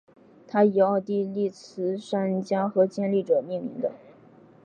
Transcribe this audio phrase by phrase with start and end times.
[0.47, 3.91] 它以奥地利慈善家和建立者命名的。